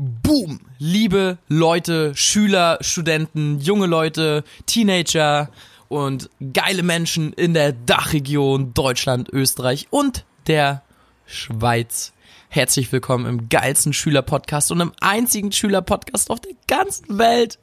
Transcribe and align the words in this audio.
Boom! 0.00 0.60
Liebe 0.78 1.38
Leute, 1.48 2.14
Schüler, 2.14 2.78
Studenten, 2.82 3.58
junge 3.58 3.86
Leute, 3.86 4.44
Teenager 4.64 5.50
und 5.88 6.30
geile 6.52 6.84
Menschen 6.84 7.32
in 7.32 7.52
der 7.52 7.72
Dachregion 7.72 8.74
Deutschland, 8.74 9.28
Österreich 9.32 9.88
und 9.90 10.24
der 10.46 10.82
Schweiz. 11.26 12.12
Herzlich 12.48 12.92
willkommen 12.92 13.26
im 13.26 13.48
geilsten 13.48 13.92
Schülerpodcast 13.92 14.70
und 14.70 14.80
im 14.80 14.92
einzigen 15.00 15.50
Schülerpodcast 15.50 16.30
auf 16.30 16.38
der 16.38 16.52
ganzen 16.68 17.18
Welt. 17.18 17.58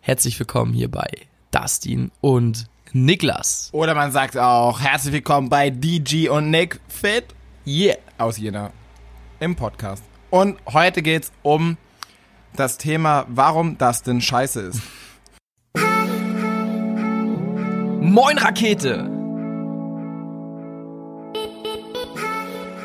Herzlich 0.00 0.38
willkommen 0.38 0.72
hier 0.72 0.92
bei 0.92 1.08
Dustin 1.50 2.12
und 2.20 2.66
Niklas. 2.92 3.68
Oder 3.72 3.96
man 3.96 4.12
sagt 4.12 4.38
auch 4.38 4.78
herzlich 4.78 5.12
willkommen 5.12 5.48
bei 5.48 5.70
DG 5.70 6.28
und 6.28 6.50
Nick 6.50 6.78
Fit 6.86 7.24
Yeah. 7.66 7.96
aus 8.18 8.38
Jena 8.38 8.70
im 9.40 9.56
Podcast. 9.56 10.04
Und 10.32 10.58
heute 10.72 11.02
geht's 11.02 11.30
um 11.42 11.76
das 12.56 12.78
Thema, 12.78 13.26
warum 13.28 13.76
das 13.76 14.02
denn 14.02 14.22
scheiße 14.22 14.62
ist. 14.62 14.80
Moin 18.00 18.38
Rakete! 18.38 19.10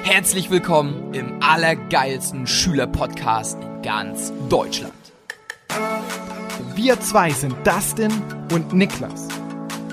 Herzlich 0.04 0.50
willkommen 0.50 1.14
im 1.14 1.42
allergeilsten 1.42 2.48
Schülerpodcast 2.48 3.58
in 3.62 3.82
ganz 3.82 4.34
Deutschland. 4.50 4.94
Wir 6.76 7.00
zwei 7.00 7.30
sind 7.30 7.56
Dustin 7.66 8.12
und 8.52 8.74
Niklas. 8.74 9.30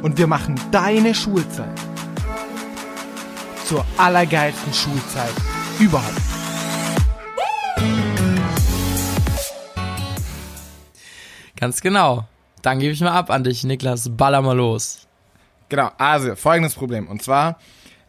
Und 0.02 0.18
wir 0.18 0.26
machen 0.26 0.60
deine 0.72 1.14
Schulzeit 1.14 1.80
zur 3.64 3.86
allergeilsten 3.96 4.74
Schulzeit 4.74 5.34
überhaupt. 5.78 6.43
Ganz 11.64 11.80
genau. 11.80 12.28
Dann 12.60 12.78
gebe 12.78 12.92
ich 12.92 13.00
mal 13.00 13.12
ab 13.12 13.30
an 13.30 13.42
dich, 13.42 13.64
Niklas. 13.64 14.10
Baller 14.14 14.42
mal 14.42 14.54
los. 14.54 15.06
Genau, 15.70 15.90
also 15.96 16.36
folgendes 16.36 16.74
Problem. 16.74 17.08
Und 17.08 17.22
zwar, 17.22 17.58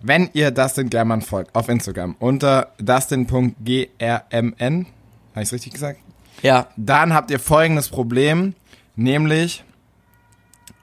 wenn 0.02 0.30
ihr 0.34 0.52
Dustin 0.52 0.89
German 0.89 1.22
folgt 1.22 1.56
auf 1.56 1.70
Instagram 1.70 2.17
unter 2.20 2.73
dustin.grmn, 2.80 4.86
habe 5.34 5.42
ich 5.44 5.52
richtig 5.53 5.72
gesagt? 5.72 6.02
Ja. 6.42 6.67
Dann 6.75 7.14
habt 7.14 7.31
ihr 7.31 7.39
folgendes 7.39 7.88
Problem, 7.88 8.56
nämlich 8.97 9.64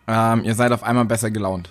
ähm, 0.09 0.45
ihr 0.45 0.55
seid 0.55 0.73
auf 0.73 0.83
einmal 0.83 1.05
besser 1.05 1.31
gelaunt. 1.31 1.69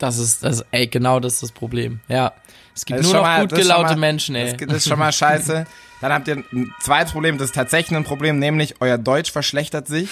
Das 0.00 0.18
ist, 0.18 0.42
das, 0.42 0.64
ey, 0.72 0.88
genau 0.88 1.20
das 1.20 1.34
ist 1.34 1.42
das 1.44 1.52
Problem. 1.52 2.00
Ja. 2.08 2.32
Es 2.74 2.84
gibt 2.84 3.00
nur 3.00 3.12
noch 3.14 3.22
mal- 3.22 3.42
gut 3.46 3.56
gelaunte 3.56 3.92
mal- 3.92 4.00
Menschen, 4.00 4.34
ey. 4.34 4.56
Das, 4.56 4.66
das 4.66 4.76
ist 4.78 4.88
schon 4.88 4.98
mal 4.98 5.12
scheiße. 5.12 5.66
Dann 6.00 6.12
habt 6.12 6.28
ihr 6.28 6.36
ein 6.36 6.74
zweites 6.80 7.12
Problem, 7.12 7.38
das 7.38 7.48
ist 7.48 7.54
tatsächlich 7.54 7.96
ein 7.96 8.04
Problem, 8.04 8.38
nämlich 8.38 8.80
euer 8.80 8.98
Deutsch 8.98 9.32
verschlechtert 9.32 9.88
sich. 9.88 10.10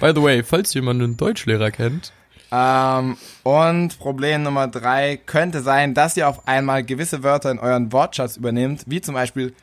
By 0.00 0.12
the 0.14 0.22
way, 0.22 0.42
falls 0.42 0.72
jemand 0.74 1.02
einen 1.02 1.16
Deutschlehrer 1.16 1.70
kennt. 1.70 2.12
Ähm, 2.52 3.16
und 3.42 3.98
Problem 3.98 4.42
Nummer 4.42 4.66
drei 4.66 5.16
könnte 5.16 5.62
sein, 5.62 5.94
dass 5.94 6.16
ihr 6.16 6.28
auf 6.28 6.48
einmal 6.48 6.82
gewisse 6.82 7.22
Wörter 7.22 7.50
in 7.50 7.58
euren 7.58 7.92
Wortschatz 7.92 8.36
übernehmt, 8.36 8.84
wie 8.86 9.00
zum 9.00 9.14
Beispiel 9.14 9.54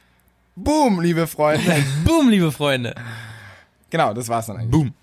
Boom, 0.55 1.01
liebe 1.01 1.27
Freunde. 1.27 1.83
Boom, 2.05 2.29
liebe 2.29 2.51
Freunde. 2.51 2.95
genau, 3.89 4.13
das 4.13 4.27
war's 4.27 4.47
dann 4.47 4.57
eigentlich. 4.57 4.71
Boom. 4.71 4.93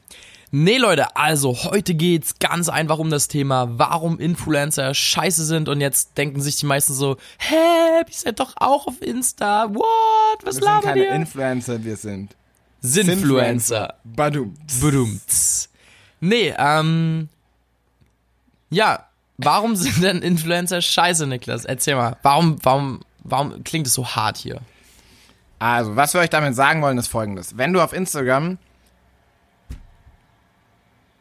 Nee, 0.56 0.77
Leute, 0.77 1.16
also 1.16 1.64
heute 1.64 1.94
geht's 1.94 2.38
ganz 2.38 2.69
einfach 2.69 3.00
um 3.00 3.10
das 3.10 3.27
Thema, 3.27 3.77
warum 3.77 4.20
Influencer 4.20 4.94
scheiße 4.94 5.44
sind 5.44 5.69
und 5.69 5.80
jetzt 5.80 6.16
denken 6.16 6.41
sich 6.41 6.55
die 6.55 6.66
meisten 6.66 6.94
so, 6.94 7.16
hä, 7.38 7.56
ihr 8.06 8.14
seid 8.14 8.38
doch 8.38 8.52
auch 8.58 8.86
auf 8.86 9.02
Insta, 9.02 9.69
what, 9.74 9.84
was 10.44 10.61
Wir 10.61 10.62
sind 10.62 10.80
keine 10.84 11.05
ihr? 11.06 11.11
Influencer, 11.11 11.83
wir 11.83 11.96
sind 11.96 12.36
Sinfluencer. 12.83 13.94
Badum. 14.05 14.55
Badumts. 14.80 15.70
Nee, 16.20 16.55
ähm, 16.56 17.28
ja, 18.70 19.08
warum 19.39 19.74
sind 19.74 20.05
denn 20.05 20.23
Influencer 20.23 20.80
scheiße, 20.80 21.27
Niklas? 21.27 21.64
Erzähl 21.64 21.96
mal, 21.96 22.17
warum, 22.23 22.58
warum, 22.62 23.00
warum 23.24 23.64
klingt 23.64 23.89
es 23.89 23.95
so 23.95 24.06
hart 24.06 24.36
hier? 24.36 24.61
Also, 25.58 25.96
was 25.96 26.14
wir 26.14 26.20
euch 26.20 26.30
damit 26.30 26.55
sagen 26.55 26.80
wollen, 26.80 26.96
ist 26.96 27.08
folgendes. 27.08 27.58
Wenn 27.58 27.73
du 27.73 27.80
auf 27.80 27.92
Instagram 27.92 28.58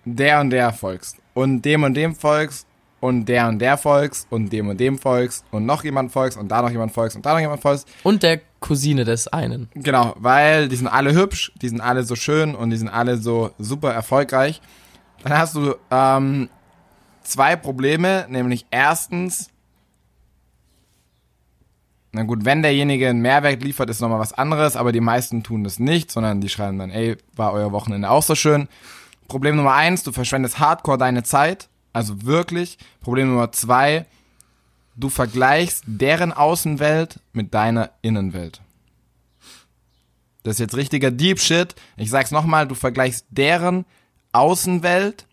der 0.06 0.42
und 0.42 0.50
der 0.50 0.74
folgst 0.74 1.18
und 1.34 1.64
dem 1.64 1.84
und 1.84 1.94
dem 1.96 2.16
folgst 2.16 2.68
und 3.00 3.26
der 3.26 3.48
und 3.50 3.60
der 3.60 3.78
folgst 3.78 4.28
und 4.30 4.52
dem 4.52 4.70
und 4.70 4.80
dem 4.80 4.98
folgst 4.98 5.44
und 5.52 5.66
noch 5.66 5.84
jemand 5.84 6.12
folgst 6.12 6.38
und 6.38 6.50
da 6.50 6.62
noch 6.62 6.72
jemand 6.72 6.94
folgst 6.94 7.16
und 7.18 7.26
da 7.26 7.34
noch 7.34 7.40
jemand 7.40 7.62
folgst, 7.62 7.88
Und 8.04 8.24
der 8.24 8.40
Cousine 8.62 9.04
des 9.04 9.28
einen. 9.28 9.70
genau, 9.74 10.16
weil 10.18 10.70
die 10.70 10.76
sind 10.78 10.88
alle 10.88 11.14
hübsch, 11.14 11.52
die 11.62 11.68
sind 11.68 11.82
alle 11.82 12.04
so 12.04 12.16
schön 12.16 12.56
und 12.56 12.70
die 12.70 12.78
sind 12.78 12.88
alle 12.88 13.18
so 13.18 13.52
super 13.60 13.94
erfolgreich, 13.94 14.62
dann 15.24 15.38
hast 15.38 15.56
du 15.56 15.76
ähm, 15.92 16.50
zwei 17.24 17.56
Probleme, 17.58 18.26
nämlich 18.30 18.66
erstens, 18.72 19.50
na 22.12 22.24
gut, 22.24 22.46
wenn 22.46 22.62
derjenige 22.62 23.10
einen 23.10 23.22
Mehrwert 23.22 23.64
liefert, 23.64 23.90
ist 23.90 24.00
nochmal 24.00 24.20
was 24.20 24.34
anderes, 24.34 24.76
aber 24.76 24.92
die 24.92 25.02
meisten 25.02 25.44
tun 25.44 25.64
das 25.64 25.80
nicht, 25.80 26.12
sondern 26.12 26.42
die 26.42 26.50
schreiben 26.50 26.78
dann, 26.78 26.92
ey, 26.92 27.18
war 27.36 27.52
euer 27.54 27.72
Wochenende 27.72 28.10
auch 28.10 28.24
so 28.24 28.36
schön. 28.36 28.68
Problem 29.28 29.56
Nummer 29.56 29.74
eins, 29.74 30.04
du 30.04 30.12
verschwendest 30.12 30.60
hardcore 30.60 30.98
deine 30.98 31.24
Zeit, 31.24 31.70
also 31.92 32.24
wirklich. 32.24 32.78
Problem 33.02 33.30
Nummer 33.30 33.52
zwei, 33.52 34.06
du 34.96 35.10
vergleichst 35.10 35.84
deren 35.88 36.32
Außenwelt 36.32 37.20
mit 37.32 37.54
deiner 37.54 37.92
Innenwelt. 38.02 38.62
Das 40.44 40.56
ist 40.56 40.60
jetzt 40.60 40.76
richtiger 40.76 41.10
Deep 41.10 41.40
Shit. 41.40 41.76
Ich 41.96 42.10
sag's 42.10 42.32
nochmal, 42.32 42.68
du 42.68 42.76
vergleichst 42.76 43.26
deren 43.30 43.86
Außenwelt 44.34 45.26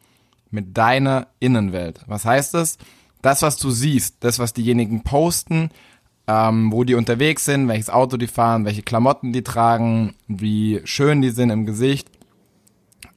mit 0.50 0.76
deiner 0.76 1.26
Innenwelt. 1.40 2.00
Was 2.06 2.24
heißt 2.24 2.54
das? 2.54 2.78
Das, 3.22 3.42
was 3.42 3.56
du 3.56 3.70
siehst, 3.70 4.16
das, 4.20 4.38
was 4.38 4.54
diejenigen 4.54 5.02
posten, 5.02 5.70
ähm, 6.26 6.72
wo 6.72 6.84
die 6.84 6.94
unterwegs 6.94 7.44
sind, 7.44 7.68
welches 7.68 7.90
Auto 7.90 8.16
die 8.16 8.28
fahren, 8.28 8.64
welche 8.64 8.82
Klamotten 8.82 9.32
die 9.32 9.42
tragen, 9.42 10.14
wie 10.28 10.80
schön 10.84 11.22
die 11.22 11.30
sind 11.30 11.50
im 11.50 11.66
Gesicht. 11.66 12.08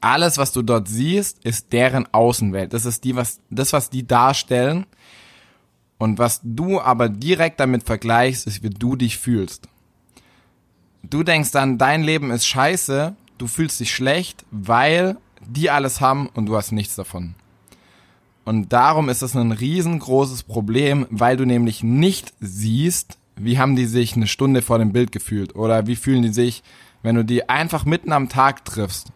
Alles, 0.04 0.38
was 0.38 0.52
du 0.52 0.64
dort 0.64 0.90
siehst, 0.90 1.46
ist 1.46 1.72
deren 1.72 2.14
Außenwelt. 2.14 2.74
Das 2.74 2.86
ist 2.86 3.06
die, 3.06 3.16
was, 3.16 3.40
das, 3.50 3.72
was 3.72 3.90
die 3.90 4.06
darstellen. 4.06 4.86
Und 5.98 6.20
was 6.20 6.42
du 6.44 6.82
aber 6.82 7.08
direkt 7.08 7.62
damit 7.62 7.84
vergleichst, 7.84 8.46
ist, 8.46 8.64
wie 8.64 8.70
du 8.70 8.98
dich 8.98 9.18
fühlst. 9.18 9.70
Du 11.04 11.24
denkst 11.24 11.52
dann, 11.52 11.78
dein 11.78 12.04
Leben 12.04 12.32
ist 12.32 12.46
scheiße, 12.46 13.16
du 13.38 13.48
fühlst 13.48 13.80
dich 13.80 13.96
schlecht, 13.96 14.44
weil 14.52 15.16
die 15.48 15.70
alles 15.70 16.02
haben 16.02 16.28
und 16.34 16.48
du 16.48 16.58
hast 16.58 16.74
nichts 16.74 16.96
davon. 16.96 17.36
Und 18.44 18.74
darum 18.74 19.08
ist 19.08 19.22
es 19.22 19.38
ein 19.38 19.54
riesengroßes 19.54 20.44
Problem, 20.44 21.08
weil 21.12 21.38
du 21.38 21.46
nämlich 21.46 21.82
nicht 21.82 22.34
siehst, 22.42 23.18
wie 23.38 23.58
haben 23.58 23.78
die 23.78 23.86
sich 23.86 24.18
eine 24.18 24.28
Stunde 24.28 24.62
vor 24.62 24.80
dem 24.80 24.92
Bild 24.92 25.14
gefühlt 25.14 25.56
oder 25.56 25.88
wie 25.88 25.96
fühlen 25.96 26.24
die 26.24 26.34
sich, 26.34 26.62
wenn 27.04 27.16
du 27.16 27.24
die 27.24 27.48
einfach 27.48 27.86
mitten 27.86 28.12
am 28.12 28.28
Tag 28.28 28.66
triffst. 28.66 29.14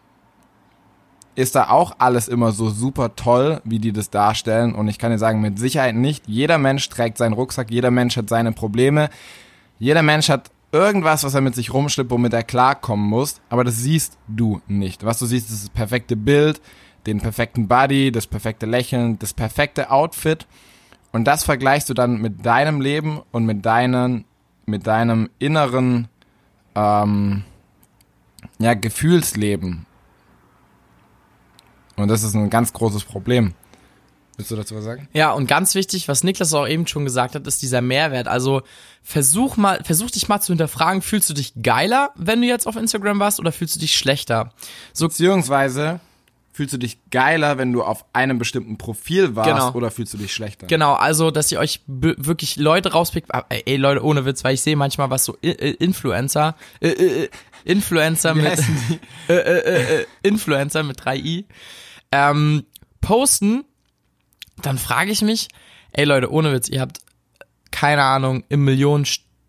Ist 1.38 1.54
da 1.54 1.70
auch 1.70 1.92
alles 1.98 2.26
immer 2.26 2.50
so 2.50 2.68
super 2.68 3.14
toll, 3.14 3.60
wie 3.62 3.78
die 3.78 3.92
das 3.92 4.10
darstellen? 4.10 4.74
Und 4.74 4.88
ich 4.88 4.98
kann 4.98 5.12
dir 5.12 5.20
sagen, 5.20 5.40
mit 5.40 5.56
Sicherheit 5.56 5.94
nicht. 5.94 6.26
Jeder 6.26 6.58
Mensch 6.58 6.88
trägt 6.88 7.16
seinen 7.16 7.32
Rucksack, 7.32 7.70
jeder 7.70 7.92
Mensch 7.92 8.16
hat 8.16 8.28
seine 8.28 8.50
Probleme, 8.50 9.08
jeder 9.78 10.02
Mensch 10.02 10.30
hat 10.30 10.50
irgendwas, 10.72 11.22
was 11.22 11.34
er 11.34 11.40
mit 11.40 11.54
sich 11.54 11.72
rumschleppt, 11.72 12.10
womit 12.10 12.32
er 12.32 12.42
klarkommen 12.42 13.08
muss, 13.08 13.40
aber 13.50 13.62
das 13.62 13.76
siehst 13.76 14.18
du 14.26 14.60
nicht. 14.66 15.04
Was 15.04 15.20
du 15.20 15.26
siehst, 15.26 15.48
ist 15.48 15.62
das 15.62 15.70
perfekte 15.70 16.16
Bild, 16.16 16.60
den 17.06 17.20
perfekten 17.20 17.68
Body, 17.68 18.10
das 18.10 18.26
perfekte 18.26 18.66
Lächeln, 18.66 19.20
das 19.20 19.32
perfekte 19.32 19.92
Outfit 19.92 20.44
und 21.12 21.24
das 21.24 21.44
vergleichst 21.44 21.88
du 21.88 21.94
dann 21.94 22.20
mit 22.20 22.44
deinem 22.44 22.80
Leben 22.80 23.20
und 23.30 23.46
mit 23.46 23.64
deinen, 23.64 24.24
mit 24.66 24.88
deinem 24.88 25.30
inneren, 25.38 26.08
ähm, 26.74 27.44
ja, 28.58 28.74
Gefühlsleben. 28.74 29.86
Und 31.98 32.08
das 32.08 32.22
ist 32.22 32.34
ein 32.34 32.48
ganz 32.50 32.72
großes 32.72 33.04
Problem. 33.04 33.54
Willst 34.36 34.52
du 34.52 34.56
dazu 34.56 34.76
was 34.76 34.84
sagen? 34.84 35.08
Ja, 35.14 35.32
und 35.32 35.48
ganz 35.48 35.74
wichtig, 35.74 36.06
was 36.06 36.22
Niklas 36.22 36.54
auch 36.54 36.68
eben 36.68 36.86
schon 36.86 37.04
gesagt 37.04 37.34
hat, 37.34 37.44
ist 37.48 37.60
dieser 37.60 37.80
Mehrwert. 37.80 38.28
Also 38.28 38.62
versuch 39.02 39.56
mal, 39.56 39.80
versuch 39.82 40.10
dich 40.12 40.28
mal 40.28 40.40
zu 40.40 40.52
hinterfragen, 40.52 41.02
fühlst 41.02 41.28
du 41.28 41.34
dich 41.34 41.54
geiler, 41.60 42.10
wenn 42.14 42.40
du 42.40 42.46
jetzt 42.46 42.68
auf 42.68 42.76
Instagram 42.76 43.18
warst, 43.18 43.40
oder 43.40 43.50
fühlst 43.50 43.74
du 43.74 43.80
dich 43.80 43.96
schlechter? 43.96 44.52
So, 44.92 45.08
Beziehungsweise 45.08 45.98
fühlst 46.52 46.72
du 46.72 46.78
dich 46.78 46.98
geiler, 47.10 47.56
wenn 47.58 47.72
du 47.72 47.84
auf 47.84 48.04
einem 48.12 48.38
bestimmten 48.38 48.78
Profil 48.78 49.36
warst 49.36 49.48
Genau. 49.50 49.72
oder 49.74 49.90
fühlst 49.92 50.14
du 50.14 50.18
dich 50.18 50.32
schlechter? 50.32 50.66
genau, 50.66 50.94
also, 50.94 51.30
dass 51.30 51.50
ihr 51.52 51.60
euch 51.60 51.80
wirklich 51.86 52.56
Leute 52.56 52.92
rauspickt, 52.92 53.32
ah, 53.32 53.44
ey, 53.48 53.76
Leute, 53.76 54.04
ohne 54.04 54.24
Witz, 54.24 54.42
weil 54.42 54.54
ich 54.54 54.60
sehe 54.60 54.74
manchmal 54.74 55.08
was 55.10 55.24
so 55.24 55.36
I 55.44 55.50
äh, 55.50 55.70
Influencer, 55.78 56.56
äh, 56.80 56.88
äh, 56.88 57.24
äh, 57.24 57.28
Influencer 57.68 58.34
Wie 58.34 58.42
mit, 58.42 58.58
die? 58.58 59.00
äh, 59.32 59.36
äh, 59.36 60.00
äh, 60.00 60.06
Influencer 60.22 60.82
mit 60.82 61.00
3i, 61.00 61.44
ähm, 62.10 62.64
posten, 63.00 63.64
dann 64.62 64.78
frage 64.78 65.12
ich 65.12 65.22
mich, 65.22 65.48
ey 65.92 66.04
Leute, 66.04 66.32
ohne 66.32 66.52
Witz, 66.52 66.68
ihr 66.68 66.80
habt 66.80 67.00
keine 67.70 68.02
Ahnung, 68.02 68.44
im 68.48 68.64
Millionen, 68.64 69.06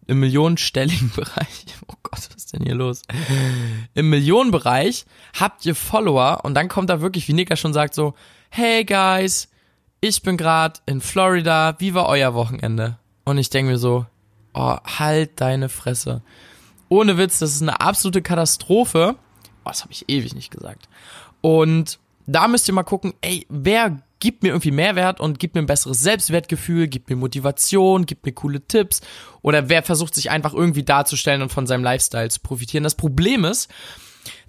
im 0.07 0.19
millionenstelligen 0.19 1.12
Bereich, 1.16 1.66
oh 1.88 1.95
Gott, 2.04 2.19
was 2.19 2.36
ist 2.36 2.54
denn 2.54 2.60
denn 2.60 2.68
hier 2.68 2.75
los? 2.75 3.01
Im 3.94 4.10
Millionenbereich 4.10 5.06
habt 5.39 5.65
ihr 5.65 5.75
Follower 5.75 6.42
und 6.44 6.54
dann 6.56 6.68
kommt 6.68 6.89
da 6.89 7.01
wirklich, 7.01 7.27
wie 7.27 7.33
Nika 7.33 7.56
schon 7.56 7.74
sagt, 7.74 7.94
so, 7.94 8.13
hey 8.50 8.83
guys, 8.83 9.50
ich 10.01 10.22
bin 10.22 10.38
gerade 10.38 10.80
in 10.86 11.01
Florida, 11.01 11.75
wie 11.80 11.94
war 11.94 12.07
euer 12.07 12.33
Wochenende? 12.33 12.98
Und 13.24 13.38
ich 13.38 13.50
denke 13.50 13.72
mir 13.72 13.77
so, 13.77 14.06
oh, 14.54 14.77
halt 14.86 15.42
deine 15.42 15.69
Fresse. 15.69 16.22
Ohne 16.89 17.18
Witz, 17.18 17.39
das 17.39 17.51
ist 17.51 17.62
eine 17.62 17.80
absolute 17.80 18.21
Katastrophe. 18.21 19.15
Oh, 19.63 19.69
das 19.69 19.83
habe 19.83 19.94
ich 19.94 20.09
ewig 20.09 20.36
nicht 20.36 20.51
gesagt. 20.51 20.89
Und 21.41 22.00
da 22.25 22.47
müsst 22.47 22.68
ihr 22.68 22.74
mal 22.74 22.83
gucken, 22.83 23.13
ey, 23.21 23.45
wer 23.50 24.01
gibt 24.19 24.44
mir 24.44 24.50
irgendwie 24.50 24.71
Mehrwert 24.71 25.19
und 25.19 25.39
gibt 25.39 25.56
mir 25.56 25.62
ein 25.62 25.68
besseres 25.68 26.01
Selbstwertgefühl, 26.01 26.88
gibt 26.88 27.09
mir 27.09 27.15
Motivation, 27.15 28.06
gibt 28.06 28.25
mir 28.25 28.33
coole 28.33 28.62
Tipps 28.62 29.01
oder 29.41 29.69
wer 29.69 29.81
versucht 29.81 30.13
sich 30.13 30.30
einfach 30.30 30.53
irgendwie 30.53 30.83
darzustellen 30.83 31.41
und 31.41 31.51
von 31.51 31.68
seinem 31.68 31.83
Lifestyle 31.83 32.30
zu 32.30 32.41
profitieren. 32.41 32.83
Das 32.83 32.95
Problem 32.95 33.45
ist, 33.45 33.69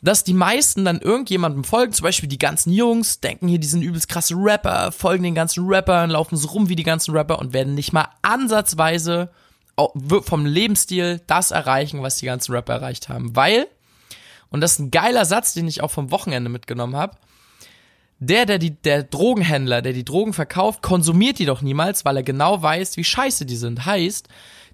dass 0.03 0.25
die 0.25 0.35
meisten 0.35 0.85
dann 0.85 1.01
irgendjemandem 1.01 1.63
folgen, 1.63 1.93
zum 1.93 2.05
Beispiel 2.05 2.29
die 2.29 2.39
ganzen 2.39 2.73
Jungs, 2.73 3.21
denken 3.21 3.49
hier, 3.49 3.61
die 3.61 3.67
sind 3.67 3.83
übelst 3.83 4.09
krasse 4.09 4.35
Rapper, 4.37 4.93
folgen 4.93 5.23
den 5.23 5.35
ganzen 5.35 5.67
Rappern, 5.67 6.11
laufen 6.11 6.37
so 6.37 6.49
rum 6.49 6.69
wie 6.69 6.77
die 6.77 6.83
ganzen 6.83 7.17
Rapper 7.17 7.39
und 7.39 7.53
werden 7.53 7.75
nicht 7.75 7.93
mal 7.93 8.09
ansatzweise 8.23 9.31
vom 10.23 10.47
Lebensstil 10.47 11.21
das 11.27 11.51
erreichen, 11.51 12.03
was 12.03 12.17
die 12.17 12.27
ganzen 12.27 12.53
Rapper 12.53 12.75
erreicht 12.75 13.09
haben. 13.09 13.35
Weil, 13.37 13.67
und 14.51 14.61
das 14.61 14.73
ist 14.73 14.79
ein 14.81 14.91
geiler 14.91 15.25
Satz, 15.25 15.55
den 15.55 15.69
ich 15.69 15.83
auch 15.83 15.91
vom 15.91 16.11
Wochenende 16.11 16.51
mitgenommen 16.51 16.97
habe, 16.97 17.17
der, 18.19 18.45
der 18.45 18.59
die, 18.59 18.73
der 18.73 19.03
Drogenhändler, 19.03 19.81
der 19.81 19.95
die 19.95 20.05
Drogen 20.05 20.35
verkauft, 20.35 20.83
konsumiert 20.83 21.39
die 21.39 21.47
doch 21.47 21.63
niemals, 21.63 22.05
weil 22.05 22.19
er 22.19 22.23
genau 22.23 22.61
weiß, 22.63 22.97
wie 22.99 23.05
scheiße 23.05 23.47
die 23.47 23.57
sind. 23.57 23.87
Heißt, 23.87 24.29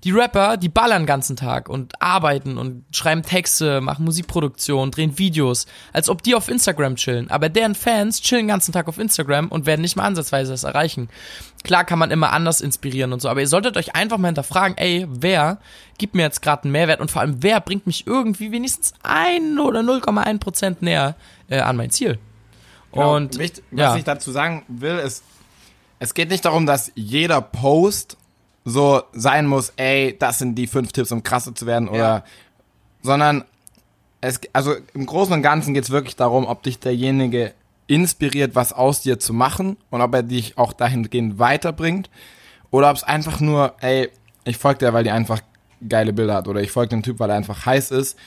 die 0.05 0.11
Rapper, 0.11 0.57
die 0.57 0.69
ballern 0.69 1.03
den 1.03 1.07
ganzen 1.07 1.37
Tag 1.37 1.69
und 1.69 2.01
arbeiten 2.01 2.59
und 2.59 2.85
schreiben 2.93 3.23
Texte, 3.23 3.81
machen 3.81 4.05
Musikproduktion, 4.05 4.91
drehen 4.91 5.19
Videos, 5.19 5.67
als 5.93 6.09
ob 6.09 6.23
die 6.23 6.35
auf 6.35 6.49
Instagram 6.49 6.97
chillen. 6.97 7.31
Aber 7.31 7.49
deren 7.49 7.75
Fans 7.75 8.21
chillen 8.21 8.43
den 8.43 8.49
ganzen 8.49 8.73
Tag 8.73 8.89
auf 8.89 8.99
Instagram 8.99 9.49
und 9.49 9.67
werden 9.67 9.81
nicht 9.81 9.97
mal 9.97 10.05
ansatzweise 10.05 10.53
das 10.53 10.65
erreichen. 10.65 11.09
Klar 11.65 11.85
kann 11.85 11.99
man 11.99 12.11
immer 12.11 12.33
anders 12.33 12.61
inspirieren 12.61 13.13
und 13.13 13.21
so, 13.21 13.29
aber 13.29 13.41
ihr 13.41 13.49
solltet 13.49 13.77
euch 13.77 13.95
einfach 13.95 14.19
mal 14.19 14.29
hinterfragen, 14.29 14.77
ey, 14.79 15.07
wer 15.09 15.59
gibt 15.99 16.15
mir 16.15 16.23
jetzt 16.23 16.43
gerade 16.43 16.65
einen 16.65 16.73
Mehrwert 16.73 17.01
und 17.01 17.11
vor 17.11 17.23
allem, 17.23 17.43
wer 17.43 17.61
bringt 17.61 17.87
mich 17.87 18.07
irgendwie 18.07 18.53
wenigstens 18.53 18.95
ein 19.03 19.59
oder 19.59 19.81
0,1 19.81 20.39
Prozent 20.39 20.83
näher 20.83 21.17
äh, 21.49 21.59
an 21.59 21.77
mein 21.77 21.91
Ziel. 21.91 22.19
Genau. 22.93 23.17
Und 23.17 23.39
Wichtig, 23.39 23.65
was 23.71 23.81
ja. 23.81 23.97
ich 23.97 24.05
dazu 24.05 24.31
sagen 24.31 24.65
will, 24.69 24.97
ist, 24.99 25.25
es 25.99 26.15
geht 26.15 26.29
nicht 26.31 26.45
darum, 26.45 26.67
dass 26.67 26.93
jeder 26.95 27.41
Post 27.41 28.17
so 28.69 29.03
sein 29.13 29.47
muss, 29.47 29.73
ey, 29.77 30.17
das 30.19 30.41
sind 30.41 30.57
die 30.57 30.67
fünf 30.67 30.91
Tipps, 30.93 31.13
um 31.13 31.23
krasser 31.23 31.55
zu 31.55 31.67
werden, 31.67 31.89
oder, 31.89 31.99
Ja. 31.99 32.25
sondern 33.01 33.45
es, 34.21 34.41
also 34.53 34.75
im 34.93 35.07
Großen 35.07 35.33
und 35.33 35.43
Ganzen 35.43 35.73
geht 35.73 35.85
es 35.85 35.91
wirklich 35.91 36.17
darum, 36.17 36.47
ob 36.47 36.65
dich 36.65 36.81
derjenige 36.81 37.55
inspiriert, 37.87 38.57
was 38.57 38.73
aus 38.73 39.03
dir 39.03 39.21
zu 39.21 39.33
machen 39.33 39.77
und 39.91 40.01
ob 40.03 40.13
er 40.15 40.25
dich 40.25 40.59
auch 40.59 40.73
dahingehend 40.73 41.39
weiterbringt 41.39 42.11
oder 42.73 42.91
ob 42.91 42.97
es 42.97 43.05
einfach 43.05 43.39
nur, 43.41 43.75
ey, 43.81 44.11
ich 44.45 44.59
folge 44.59 44.81
der, 44.81 44.93
weil 44.93 45.05
die 45.05 45.13
einfach 45.13 45.41
geile 45.89 46.13
Bilder 46.13 46.35
hat 46.35 46.49
oder 46.49 46.61
ich 46.61 46.73
folge 46.73 46.89
dem 46.91 47.05
Typ, 47.05 47.21
weil 47.21 47.31
er 47.31 47.37
einfach 47.37 47.65
heiß 47.67 47.93
ist. 47.93 48.19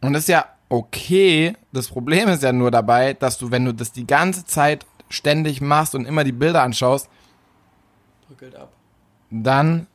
Und 0.00 0.14
das 0.14 0.22
ist 0.22 0.28
ja 0.28 0.46
okay. 0.70 1.54
Das 1.72 1.88
Problem 1.88 2.30
ist 2.30 2.42
ja 2.42 2.52
nur 2.52 2.70
dabei, 2.70 3.12
dass 3.12 3.36
du, 3.36 3.50
wenn 3.50 3.66
du 3.66 3.74
das 3.74 3.92
die 3.92 4.06
ganze 4.06 4.46
Zeit 4.46 4.86
ständig 5.10 5.60
machst 5.60 5.94
und 5.94 6.06
immer 6.06 6.24
die 6.24 6.32
Bilder 6.32 6.62
anschaust, 6.62 7.08
dann 9.30 9.86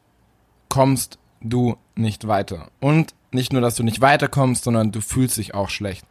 kommst 0.69 1.19
du 1.41 1.77
nicht 1.95 2.27
weiter. 2.27 2.69
Und 2.79 3.13
nicht 3.31 3.53
nur, 3.53 3.61
dass 3.61 3.75
du 3.75 3.83
nicht 3.83 4.01
weiterkommst, 4.01 4.63
sondern 4.63 4.91
du 4.91 5.01
fühlst 5.01 5.37
dich 5.37 5.53
auch 5.53 5.69
schlecht. 5.69 6.05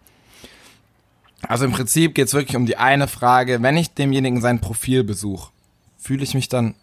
Also 1.42 1.64
im 1.64 1.72
Prinzip 1.72 2.14
geht 2.14 2.28
es 2.28 2.34
wirklich 2.34 2.56
um 2.56 2.66
die 2.66 2.76
eine 2.76 3.08
Frage, 3.08 3.62
wenn 3.62 3.76
ich 3.76 3.94
demjenigen 3.94 4.40
sein 4.40 4.60
Profil 4.60 5.04
besuche, 5.04 5.50
fühle 5.96 6.22
ich 6.22 6.34
mich 6.34 6.48
dann 6.48 6.74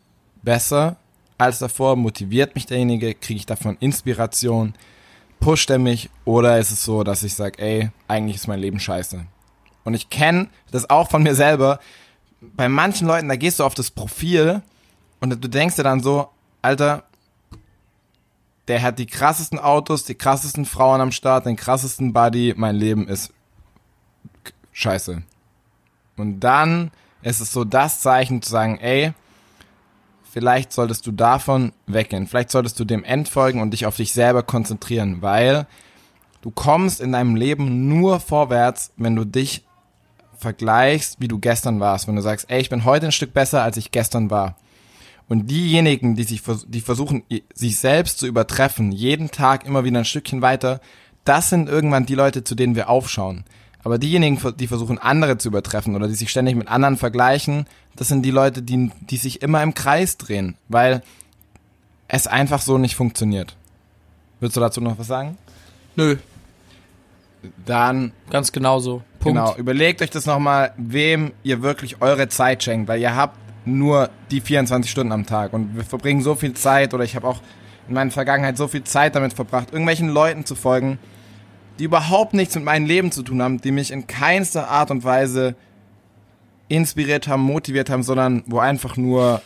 besser 0.42 0.98
als 1.38 1.60
davor? 1.60 1.96
Motiviert 1.96 2.56
mich 2.56 2.66
derjenige? 2.66 3.14
Kriege 3.14 3.40
ich 3.40 3.46
davon 3.46 3.78
Inspiration? 3.80 4.74
Pusht 5.40 5.70
er 5.70 5.80
mich? 5.80 6.10
Oder 6.26 6.58
ist 6.60 6.72
es 6.72 6.84
so, 6.84 7.04
dass 7.04 7.24
ich 7.24 7.36
sage, 7.36 7.60
ey, 7.60 7.92
eigentlich 8.08 8.38
ist 8.38 8.48
mein 8.48 8.60
Leben 8.60 8.80
scheiße? 8.80 9.26
Und 9.84 9.94
ich 9.94 10.10
kenne 10.10 10.50
das 10.72 10.90
auch 10.90 11.10
von 11.10 11.24
mir 11.24 11.36
selber. 11.36 11.80
Bei 12.42 12.68
manchen 12.68 13.08
Leuten, 13.08 13.30
da 13.30 13.36
gehst 13.36 13.60
du 13.60 13.64
auf 13.64 13.76
das 13.76 13.92
Profil 13.92 14.62
und 15.20 15.30
du 15.44 15.50
denkst 15.50 15.76
dir 15.76 15.84
dann 15.84 16.02
so, 16.02 16.30
Alter, 16.62 17.04
der 18.68 18.82
hat 18.82 19.00
die 19.00 19.06
krassesten 19.06 19.60
Autos, 19.60 20.04
die 20.04 20.16
krassesten 20.16 20.66
Frauen 20.66 21.02
am 21.02 21.12
Start, 21.12 21.46
den 21.46 21.56
krassesten 21.56 22.14
Body, 22.14 22.54
mein 22.58 22.76
Leben 22.76 23.08
ist 23.08 23.34
scheiße. 24.74 25.24
Und 26.18 26.40
dann 26.42 26.92
ist 27.22 27.40
es 27.40 27.52
so 27.52 27.64
das 27.64 28.02
Zeichen 28.02 28.42
zu 28.42 28.50
sagen, 28.50 28.78
ey, 28.80 29.14
vielleicht 30.32 30.74
solltest 30.74 31.08
du 31.08 31.12
davon 31.12 31.72
weggehen. 31.86 32.28
Vielleicht 32.28 32.52
solltest 32.52 32.80
du 32.80 32.86
dem 32.86 33.04
entfolgen 33.04 33.62
und 33.62 33.72
dich 33.72 33.86
auf 33.86 33.96
dich 33.96 34.12
selber 34.12 34.44
konzentrieren, 34.44 35.22
weil 35.22 35.66
du 36.42 36.52
kommst 36.52 37.02
in 37.02 37.14
deinem 37.14 37.36
Leben 37.36 37.88
nur 37.88 38.20
vorwärts, 38.20 38.92
wenn 38.98 39.16
du 39.16 39.26
dich 39.26 39.64
vergleichst, 40.38 41.20
wie 41.20 41.28
du 41.28 41.40
gestern 41.40 41.80
warst. 41.80 42.08
Wenn 42.08 42.16
du 42.16 42.22
sagst, 42.22 42.50
ey, 42.50 42.62
ich 42.62 42.70
bin 42.70 42.86
heute 42.86 43.08
ein 43.08 43.12
Stück 43.12 43.34
besser, 43.34 43.64
als 43.64 43.78
ich 43.78 43.92
gestern 43.92 44.30
war. 44.30 44.56
Und 45.30 45.52
diejenigen, 45.52 46.16
die 46.16 46.24
sich 46.24 46.42
die 46.68 46.82
versuchen, 46.82 47.24
sich 47.54 47.80
selbst 47.80 48.20
zu 48.20 48.28
übertreffen, 48.28 48.92
jeden 48.92 49.30
Tag 49.30 49.66
immer 49.66 49.84
wieder 49.84 50.00
ein 50.00 50.06
Stückchen 50.06 50.42
weiter, 50.42 50.80
das 51.26 51.50
sind 51.50 51.68
irgendwann 51.68 52.06
die 52.06 52.16
Leute, 52.16 52.44
zu 52.46 52.56
denen 52.56 52.76
wir 52.76 52.90
aufschauen. 52.90 53.44
Aber 53.84 53.98
diejenigen, 53.98 54.40
die 54.58 54.68
versuchen, 54.68 54.98
andere 54.98 55.38
zu 55.38 55.50
übertreffen 55.50 55.96
oder 55.96 56.08
die 56.08 56.16
sich 56.16 56.30
ständig 56.30 56.56
mit 56.56 56.68
anderen 56.68 56.98
vergleichen, 56.98 57.66
das 57.96 58.08
sind 58.08 58.24
die 58.24 58.32
Leute, 58.32 58.62
die, 58.62 58.92
die 59.02 59.18
sich 59.18 59.42
immer 59.42 59.62
im 59.64 59.74
Kreis 59.74 60.18
drehen, 60.18 60.56
weil 60.70 61.04
es 62.08 62.28
einfach 62.28 62.62
so 62.62 62.78
nicht 62.78 62.96
funktioniert. 62.96 63.56
Würdest 64.40 64.56
du 64.56 64.62
dazu 64.62 64.82
noch 64.82 64.98
was 64.98 65.08
sagen? 65.08 65.38
Nö, 65.96 66.18
Dann 67.66 68.12
ganz 68.30 68.52
genauso. 68.52 69.04
Punkt. 69.20 69.40
Genau, 69.40 69.56
überlegt 69.58 70.02
euch 70.02 70.10
das 70.10 70.26
nochmal, 70.26 70.74
wem 70.78 71.34
ihr 71.44 71.62
wirklich 71.62 72.02
eure 72.02 72.30
Zeit 72.30 72.64
schenkt, 72.64 72.88
weil 72.88 73.02
ihr 73.02 73.16
habt 73.16 73.38
nur 73.68 74.10
die 74.32 74.42
24 74.42 74.90
Stunden 74.90 75.12
am 75.12 75.26
Tag 75.26 75.54
und 75.54 75.76
wir 75.76 75.84
verbringen 75.84 76.22
so 76.22 76.36
viel 76.36 76.54
Zeit 76.54 76.94
oder 76.94 77.04
ich 77.04 77.16
habe 77.16 77.28
auch 77.28 77.42
in 77.88 77.94
meiner 77.94 78.12
Vergangenheit 78.12 78.58
so 78.58 78.68
viel 78.68 78.84
Zeit 78.84 79.16
damit 79.16 79.34
verbracht, 79.34 79.72
irgendwelchen 79.72 80.10
Leuten 80.10 80.46
zu 80.46 80.56
folgen, 80.56 81.00
die 81.80 81.84
überhaupt 81.84 82.34
nichts 82.34 82.56
mit 82.56 82.64
meinem 82.66 82.86
Leben 82.86 83.12
zu 83.12 83.24
tun 83.24 83.42
haben, 83.42 83.62
die 83.62 83.72
mich 83.72 83.92
in 83.92 84.08
keinster 84.08 84.68
Art 84.70 84.90
und 84.92 85.04
Weise 85.04 85.56
inspiriert 86.68 87.28
haben, 87.28 87.42
motiviert 87.44 87.90
haben, 87.90 88.04
sondern 88.04 88.44
wo 88.48 88.60
einfach 88.60 88.98
nur 88.98 89.42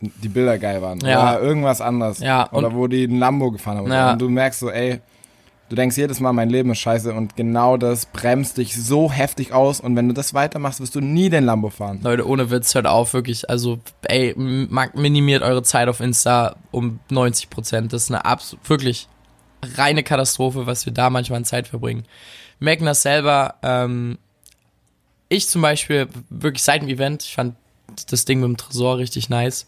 die 0.00 0.28
Bilder 0.28 0.58
geil 0.58 0.82
waren 0.82 0.98
Ja. 1.00 1.22
oder 1.36 1.40
irgendwas 1.42 1.80
anderes 1.80 2.18
Ja, 2.18 2.50
oder 2.52 2.74
wo 2.74 2.88
die 2.88 3.04
ein 3.04 3.18
Lambo 3.18 3.52
gefahren 3.52 3.78
haben 3.78 3.92
Ja. 3.92 4.12
und 4.12 4.20
du 4.20 4.28
merkst 4.28 4.58
so, 4.60 4.70
ey, 4.70 5.00
Du 5.68 5.76
denkst 5.76 5.96
jedes 5.96 6.20
Mal, 6.20 6.32
mein 6.32 6.50
Leben 6.50 6.70
ist 6.70 6.80
scheiße 6.80 7.14
und 7.14 7.34
genau 7.34 7.78
das 7.78 8.04
bremst 8.06 8.58
dich 8.58 8.76
so 8.76 9.10
heftig 9.10 9.52
aus 9.52 9.80
und 9.80 9.96
wenn 9.96 10.06
du 10.06 10.12
das 10.12 10.34
weitermachst, 10.34 10.80
wirst 10.80 10.94
du 10.94 11.00
nie 11.00 11.30
den 11.30 11.44
Lambo 11.44 11.70
fahren. 11.70 12.00
Leute, 12.02 12.28
ohne 12.28 12.50
Witz, 12.50 12.74
hört 12.74 12.86
auf, 12.86 13.14
wirklich. 13.14 13.48
Also, 13.48 13.78
ey, 14.02 14.34
minimiert 14.36 15.42
eure 15.42 15.62
Zeit 15.62 15.88
auf 15.88 16.00
Insta 16.00 16.56
um 16.72 17.00
90 17.08 17.48
Prozent. 17.48 17.92
Das 17.92 18.02
ist 18.02 18.10
eine 18.10 18.26
absolut, 18.26 18.68
wirklich 18.68 19.08
reine 19.76 20.02
Katastrophe, 20.02 20.66
was 20.66 20.84
wir 20.84 20.92
da 20.92 21.08
manchmal 21.08 21.38
an 21.38 21.44
Zeit 21.44 21.68
verbringen. 21.68 22.04
Merken 22.58 22.84
das 22.84 23.02
selber. 23.02 23.54
Ähm, 23.62 24.18
ich 25.28 25.48
zum 25.48 25.62
Beispiel, 25.62 26.08
wirklich 26.28 26.62
seit 26.62 26.82
dem 26.82 26.88
Event, 26.88 27.22
ich 27.22 27.34
fand 27.34 27.56
das 28.10 28.26
Ding 28.26 28.40
mit 28.40 28.48
dem 28.48 28.56
Tresor 28.58 28.98
richtig 28.98 29.30
nice. 29.30 29.66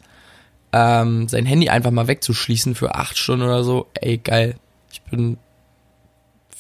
Ähm, 0.72 1.28
sein 1.28 1.46
Handy 1.46 1.70
einfach 1.70 1.92
mal 1.92 2.08
wegzuschließen 2.08 2.74
für 2.74 2.94
acht 2.94 3.16
Stunden 3.16 3.44
oder 3.44 3.64
so, 3.64 3.86
ey, 3.94 4.18
geil. 4.18 4.56
Ich 4.92 5.00
bin 5.02 5.38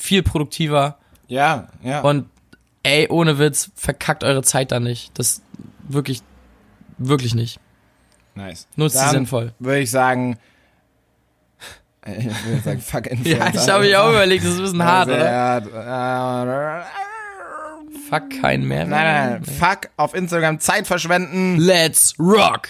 viel 0.04 0.22
produktiver. 0.22 0.98
Ja, 1.28 1.68
ja. 1.82 2.00
Und 2.02 2.28
ey, 2.82 3.08
ohne 3.08 3.38
Witz, 3.38 3.70
verkackt 3.74 4.22
eure 4.22 4.42
Zeit 4.42 4.70
da 4.70 4.78
nicht. 4.78 5.18
Das 5.18 5.40
wirklich, 5.88 6.20
wirklich 6.98 7.34
nicht. 7.34 7.58
nice. 8.34 8.68
Nutzt 8.76 8.98
sie 8.98 9.08
sinnvoll. 9.08 9.54
Würde 9.58 9.80
ich 9.80 9.90
sagen, 9.90 10.38
ich 12.06 12.24
würde 12.44 12.60
sagen, 12.62 12.80
fuck 12.80 13.06
Influencer. 13.06 13.38
Ja, 13.54 13.62
ich 13.62 13.68
habe 13.68 13.84
mich 13.84 13.96
auch 13.96 14.10
überlegt, 14.10 14.44
das 14.44 14.52
ist 14.52 14.58
ein 14.58 14.64
bisschen 14.64 14.84
hart, 14.84 15.08
oder? 15.08 16.82
Äh, 16.82 16.84
Fuck 18.10 18.42
kein 18.42 18.64
mehr. 18.64 18.84
Nein, 18.84 19.04
nein, 19.04 19.30
nein. 19.30 19.44
Fuck 19.44 19.88
auf 19.96 20.14
Instagram 20.14 20.60
Zeit 20.60 20.86
verschwenden. 20.86 21.56
Let's 21.56 22.14
rock! 22.18 22.68